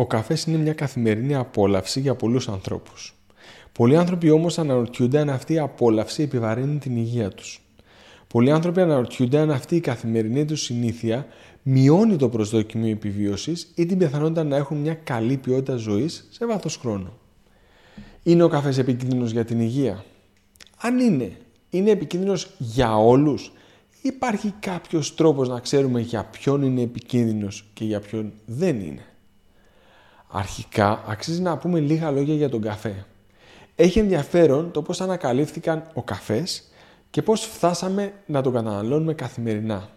[0.00, 3.14] Ο καφές είναι μια καθημερινή απόλαυση για πολλούς ανθρώπους.
[3.72, 7.62] Πολλοί άνθρωποι όμως αναρωτιούνται αν αυτή η απόλαυση επιβαρύνει την υγεία τους.
[8.26, 11.26] Πολλοί άνθρωποι αναρωτιούνται αν αυτή η καθημερινή τους συνήθεια
[11.62, 16.76] μειώνει το προσδόκιμο επιβίωσης ή την πιθανότητα να έχουν μια καλή ποιότητα ζωής σε βάθος
[16.76, 17.12] χρόνου.
[18.22, 20.04] Είναι ο καφές επικίνδυνος για την υγεία;
[20.80, 21.32] Αν είναι,
[21.70, 23.52] είναι επικίνδυνος για όλους,
[24.02, 29.04] υπάρχει κάποιος τρόπος να ξέρουμε για ποιον είναι επικίνδυνος και για ποιον δεν είναι;
[30.32, 33.06] Αρχικά, αξίζει να πούμε λίγα λόγια για τον καφέ.
[33.76, 36.62] Έχει ενδιαφέρον το πώς ανακαλύφθηκαν ο καφές
[37.10, 39.88] και πώς φτάσαμε να τον καταναλώνουμε καθημερινά.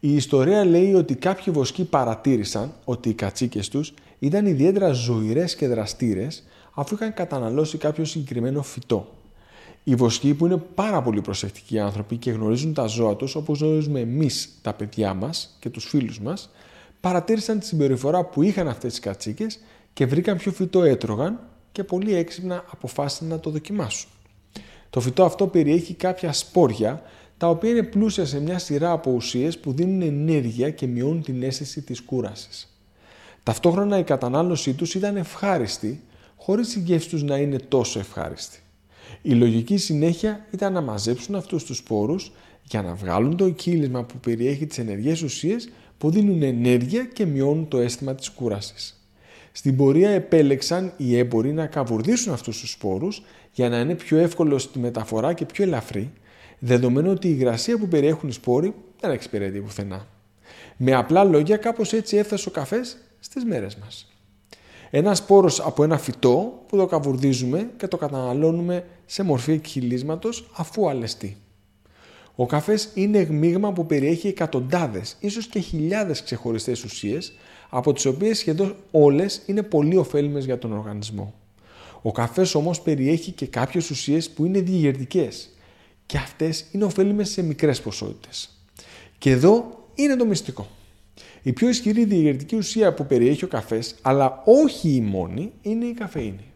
[0.00, 5.68] Η ιστορία λέει ότι κάποιοι βοσκοί παρατήρησαν ότι οι κατσίκες τους ήταν ιδιαίτερα ζωηρές και
[5.68, 6.42] δραστήρες
[6.74, 9.06] αφού είχαν καταναλώσει κάποιο συγκεκριμένο φυτό.
[9.84, 14.00] Οι βοσκοί που είναι πάρα πολύ προσεκτικοί άνθρωποι και γνωρίζουν τα ζώα τους όπως γνωρίζουμε
[14.00, 16.50] εμείς τα παιδιά μας και τους φίλους μας,
[17.00, 19.58] παρατήρησαν τη συμπεριφορά που είχαν αυτές τις κατσίκες
[19.92, 21.40] και βρήκαν ποιο φυτό έτρωγαν
[21.72, 24.10] και πολύ έξυπνα αποφάσισαν να το δοκιμάσουν.
[24.90, 27.02] Το φυτό αυτό περιέχει κάποια σπόρια
[27.36, 31.42] τα οποία είναι πλούσια σε μια σειρά από ουσίες που δίνουν ενέργεια και μειώνουν την
[31.42, 32.78] αίσθηση της κούρασης.
[33.42, 36.02] Ταυτόχρονα η κατανάλωσή τους ήταν ευχάριστη,
[36.36, 38.58] χωρίς η γεύση τους να είναι τόσο ευχάριστη.
[39.22, 44.18] Η λογική συνέχεια ήταν να μαζέψουν αυτούς τους σπόρους για να βγάλουν το κύλισμα που
[44.18, 45.68] περιέχει τις ενεργές ουσίες
[45.98, 49.02] που δίνουν ενέργεια και μειώνουν το αίσθημα της κούρασης.
[49.52, 54.58] Στην πορεία επέλεξαν οι έμποροι να καβουρδίσουν αυτούς τους σπόρους για να είναι πιο εύκολο
[54.58, 56.12] στη μεταφορά και πιο ελαφρύ,
[56.58, 60.06] δεδομένου ότι η υγρασία που περιέχουν οι σπόροι δεν εξυπηρετεί πουθενά.
[60.76, 64.12] Με απλά λόγια, κάπως έτσι έφτασε ο καφές στις μέρες μας.
[64.90, 70.88] Ένα σπόρος από ένα φυτό που το καβουρδίζουμε και το καταναλώνουμε σε μορφή εκχυλίσματος αφού
[70.88, 71.36] αλεστεί.
[72.40, 77.32] Ο καφές είναι μείγμα που περιέχει εκατοντάδες, ίσως και χιλιάδες ξεχωριστές ουσίες,
[77.68, 81.34] από τις οποίες σχεδόν όλες είναι πολύ ωφέλιμες για τον οργανισμό.
[82.02, 85.50] Ο καφές όμως περιέχει και κάποιες ουσίες που είναι διηγερτικές
[86.06, 88.48] και αυτές είναι ωφέλιμες σε μικρές ποσότητες.
[89.18, 90.68] Και εδώ είναι το μυστικό.
[91.42, 95.92] Η πιο ισχυρή διηγερτική ουσία που περιέχει ο καφές, αλλά όχι η μόνη, είναι η
[95.92, 96.52] καφεΐνη.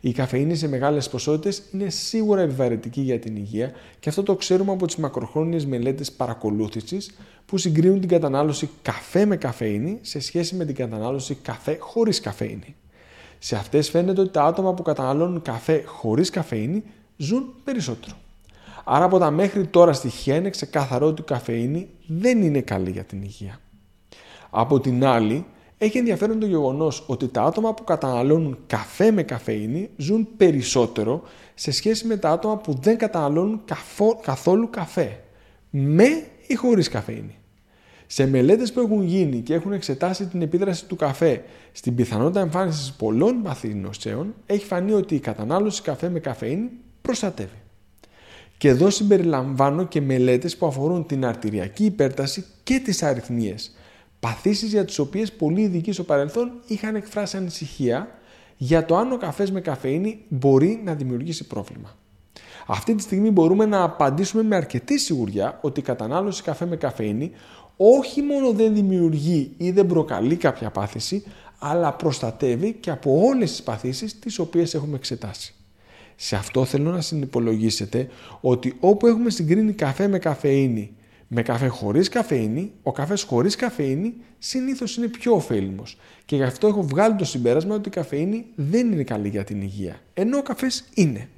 [0.00, 4.72] Η καφεΐνη σε μεγάλες ποσότητες είναι σίγουρα επιβαρυντική για την υγεία και αυτό το ξέρουμε
[4.72, 7.10] από τις μακροχρόνιες μελέτες παρακολούθησης
[7.46, 12.76] που συγκρίνουν την κατανάλωση καφέ με καφεΐνη σε σχέση με την κατανάλωση καφέ χωρίς καφεΐνη.
[13.38, 16.82] Σε αυτές φαίνεται ότι τα άτομα που καταναλώνουν καφέ χωρίς καφεΐνη
[17.16, 18.16] ζουν περισσότερο.
[18.84, 23.04] Άρα από τα μέχρι τώρα στοιχεία είναι ξεκάθαρο ότι η καφεΐνη δεν είναι καλή για
[23.04, 23.60] την υγεία.
[24.50, 25.46] Από την άλλη,
[25.78, 31.22] έχει ενδιαφέρον το γεγονός ότι τα άτομα που καταναλώνουν καφέ με καφεΐνη ζουν περισσότερο
[31.54, 33.60] σε σχέση με τα άτομα που δεν καταναλώνουν
[34.20, 35.20] καθόλου καφέ,
[35.70, 37.36] με ή χωρίς καφεΐνη.
[38.06, 42.92] Σε μελέτες που έχουν γίνει και έχουν εξετάσει την επίδραση του καφέ στην πιθανότητα εμφάνισης
[42.92, 46.70] πολλών παθηνοσέων, έχει φανεί ότι η κατανάλωση καφέ με καφεΐνη
[47.02, 47.62] προστατεύει.
[48.58, 53.76] Και εδώ συμπεριλαμβάνω και μελέτες που αφορούν την αρτηριακή υπέρταση και τις αριθμίες,
[54.20, 58.08] Παθήσεις για τις οποίες πολλοί ειδικοί στο παρελθόν είχαν εκφράσει ανησυχία
[58.56, 61.96] για το αν ο καφές με καφεΐνη μπορεί να δημιουργήσει πρόβλημα.
[62.66, 67.30] Αυτή τη στιγμή μπορούμε να απαντήσουμε με αρκετή σιγουριά ότι η κατανάλωση καφέ με καφεΐνη
[67.76, 71.24] όχι μόνο δεν δημιουργεί ή δεν προκαλεί κάποια πάθηση,
[71.58, 75.54] αλλά προστατεύει και από όλες τις παθήσεις τις οποίες έχουμε εξετάσει.
[76.16, 78.08] Σε αυτό θέλω να συνυπολογίσετε
[78.40, 80.92] ότι όπου έχουμε συγκρίνει καφέ με καφεΐνη
[81.28, 85.98] με καφέ χωρίς καφέινη, ο καφές χωρίς καφέινη συνήθως είναι πιο ωφέλιμος.
[86.24, 89.60] Και γι' αυτό έχω βγάλει το συμπέρασμα ότι η καφέινη δεν είναι καλή για την
[89.60, 90.00] υγεία.
[90.14, 91.28] Ενώ ο καφές είναι.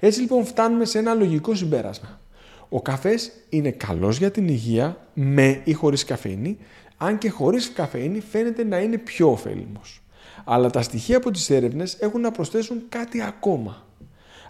[0.00, 2.20] Έτσι λοιπόν φτάνουμε σε ένα λογικό συμπέρασμα.
[2.68, 6.58] Ο καφές είναι καλός για την υγεία με ή χωρίς καφέινη,
[6.96, 10.02] αν και χωρίς καφέινη φαίνεται να είναι πιο ωφέλιμος.
[10.44, 13.86] Αλλά τα στοιχεία από τις έρευνες έχουν να προσθέσουν κάτι ακόμα.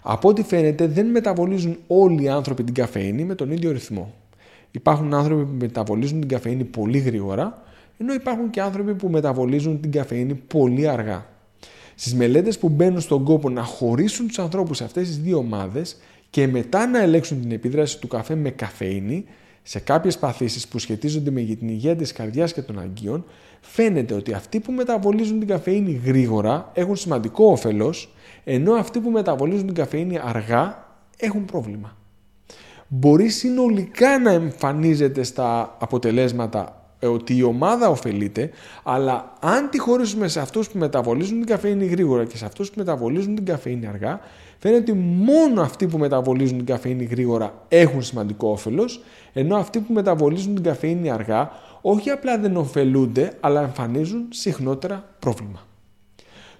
[0.01, 4.13] Από ό,τι φαίνεται δεν μεταβολίζουν όλοι οι άνθρωποι την καφέινη με τον ίδιο ρυθμό.
[4.71, 7.63] Υπάρχουν άνθρωποι που μεταβολίζουν την καφεΐνη πολύ γρήγορα,
[7.97, 11.25] ενώ υπάρχουν και άνθρωποι που μεταβολίζουν την καφεΐνη πολύ αργά.
[11.95, 15.97] Στις μελέτες που μπαίνουν στον κόπο να χωρίσουν τους ανθρώπους σε αυτές τις δύο ομάδες
[16.29, 19.25] και μετά να ελέγξουν την επίδραση του καφέ με καφεΐνη,
[19.63, 23.25] σε κάποιες παθήσεις που σχετίζονται με την υγεία της καρδιάς και των αγκίων,
[23.61, 28.13] φαίνεται ότι αυτοί που μεταβολίζουν την καφεΐνη γρήγορα έχουν σημαντικό όφελος,
[28.43, 30.85] ενώ αυτοί που μεταβολίζουν την καφεΐνη αργά
[31.17, 31.96] έχουν πρόβλημα
[32.87, 38.49] μπορεί συνολικά να εμφανίζεται στα αποτελέσματα ε, ότι η ομάδα ωφελείται,
[38.83, 42.75] αλλά αν τη χωρίσουμε σε αυτούς που μεταβολίζουν την καφέινη γρήγορα και σε αυτούς που
[42.77, 44.19] μεταβολίζουν την καφέινη αργά,
[44.57, 49.03] φαίνεται ότι μόνο αυτοί που μεταβολίζουν την καφέινη γρήγορα έχουν σημαντικό όφελος,
[49.33, 51.51] ενώ αυτοί που μεταβολίζουν την καφέινη αργά
[51.81, 55.65] όχι απλά δεν ωφελούνται, αλλά εμφανίζουν συχνότερα πρόβλημα.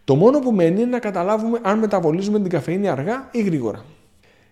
[0.03, 3.83] Το μόνο που μένει είναι να καταλάβουμε αν μεταβολίζουμε την καφέινη αργά ή γρήγορα.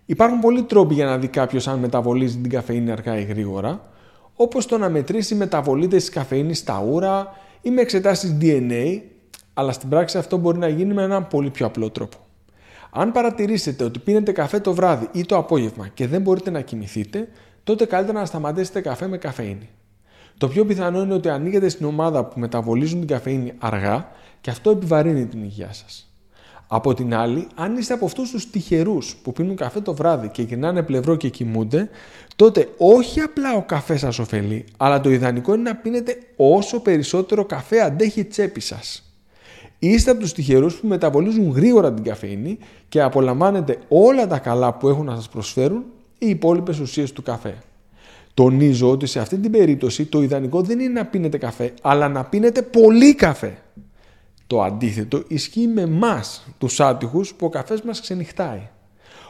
[0.06, 3.88] Υπάρχουν πολλοί τρόποι για να δει κάποιος αν μεταβολίζει την καφέινη αργά ή γρήγορα,
[4.34, 9.00] όπως το να μετρήσει μεταβολίτες της καφέινης στα ούρα ή με εξετάσεις DNA,
[9.54, 12.16] αλλά στην πράξη αυτό μπορεί να γίνει με έναν πολύ πιο απλό τρόπο.
[12.90, 17.28] Αν παρατηρήσετε ότι πίνετε καφέ το βράδυ ή το απόγευμα και δεν μπορείτε να κοιμηθείτε,
[17.64, 19.68] τότε καλύτερα να σταματήσετε καφέ με καφέινη.
[20.38, 24.08] Το πιο πιθανό είναι ότι ανοίγετε στην ομάδα που μεταβολίζουν την καφέινη αργά
[24.40, 26.05] και αυτό επιβαρύνει την υγεία σας.
[26.68, 30.42] Από την άλλη, αν είστε από αυτούς τους τυχερούς που πίνουν καφέ το βράδυ και
[30.42, 31.88] γυρνάνε πλευρό και κοιμούνται,
[32.36, 37.44] τότε όχι απλά ο καφέ σας ωφελεί, αλλά το ιδανικό είναι να πίνετε όσο περισσότερο
[37.44, 39.10] καφέ αντέχει η τσέπη σας.
[39.78, 42.58] Είστε από τους τυχερούς που μεταβολίζουν γρήγορα την καφέινη
[42.88, 45.84] και απολαμβάνετε όλα τα καλά που έχουν να σας προσφέρουν
[46.18, 47.54] οι υπόλοιπες ουσίες του καφέ.
[48.34, 52.24] Τονίζω ότι σε αυτή την περίπτωση το ιδανικό δεν είναι να πίνετε καφέ, αλλά να
[52.24, 53.58] πίνετε πολύ καφέ.
[54.46, 58.68] Το αντίθετο ισχύει με εμάς, τους άτυχους, που ο καφές μας ξενυχτάει.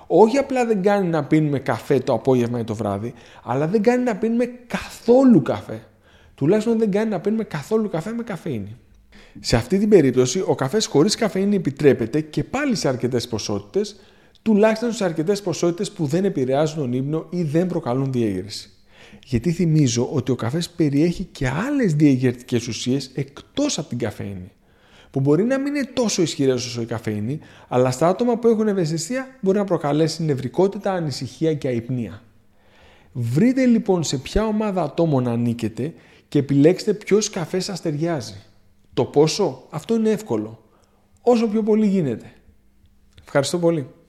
[0.06, 3.14] Όχι απλά δεν κάνει να πίνουμε καφέ το απόγευμα ή το βράδυ,
[3.44, 5.86] αλλά δεν κάνει να πίνουμε καθόλου καφέ.
[6.34, 8.76] Τουλάχιστον δεν κάνει να πίνουμε καθόλου καφέ με καφέινη.
[9.40, 13.96] Σε αυτή την περίπτωση, ο καφές χωρίς καφέινη επιτρέπεται και πάλι σε αρκετές ποσότητες,
[14.42, 18.70] τουλάχιστον σε αρκετές ποσότητες που δεν επηρεάζουν τον ύπνο ή δεν προκαλούν διέγερση.
[19.24, 24.50] Γιατί θυμίζω ότι ο καφές περιέχει και άλλες διαγερτικές ουσίες εκτός από την καφέινη
[25.16, 28.68] που μπορεί να μην είναι τόσο ισχυρέ όσο η καφέινη, αλλά στα άτομα που έχουν
[28.68, 32.22] ευαισθησία μπορεί να προκαλέσει νευρικότητα, ανησυχία και αϊπνία.
[33.12, 35.94] Βρείτε λοιπόν σε ποια ομάδα ατόμων ανήκετε
[36.28, 38.34] και επιλέξτε ποιος καφέ σας ταιριάζει.
[38.94, 40.62] Το πόσο, αυτό είναι εύκολο.
[41.22, 42.32] Όσο πιο πολύ γίνεται.
[43.22, 43.86] Ευχαριστώ πολύ.